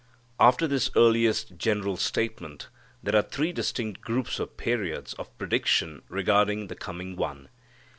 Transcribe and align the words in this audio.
After 0.39 0.65
this 0.65 0.89
earliest 0.95 1.59
general 1.59 1.95
statement 1.95 2.69
there 3.03 3.15
are 3.15 3.21
three 3.21 3.53
distinct 3.53 4.01
groups 4.01 4.39
or 4.39 4.47
periods 4.47 5.13
of 5.13 5.37
prediction 5.37 6.01
regarding 6.09 6.69
the 6.69 6.75
coming 6.75 7.15
One. 7.15 7.49